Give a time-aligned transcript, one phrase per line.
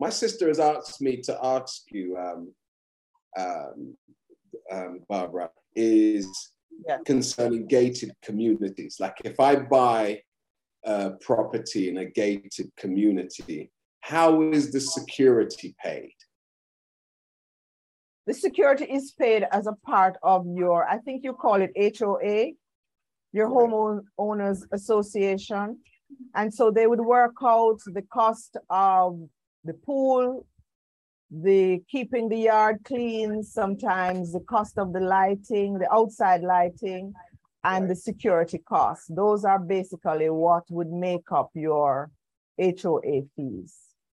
[0.00, 2.52] my sister has asked me to ask you, um,
[3.38, 3.96] um,
[4.70, 6.52] um, Barbara, is
[6.86, 6.98] yeah.
[7.04, 8.96] concerning gated communities.
[9.00, 10.22] Like if I buy
[10.84, 13.70] a property in a gated community,
[14.00, 16.14] how is the security paid?
[18.26, 22.52] The security is paid as a part of your, I think you call it HOA,
[23.32, 25.78] your homeowners association.
[26.34, 29.20] And so they would work out the cost of
[29.64, 30.46] the pool,
[31.30, 37.12] the keeping the yard clean, sometimes the cost of the lighting, the outside lighting,
[37.64, 39.06] and the security costs.
[39.08, 42.10] Those are basically what would make up your
[42.58, 43.93] HOA fees.